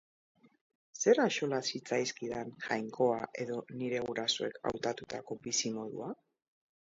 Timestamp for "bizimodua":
5.45-6.11